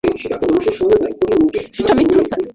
এটা 1.79 1.93
মিথ্যা, 1.97 2.21
স্যার। 2.29 2.41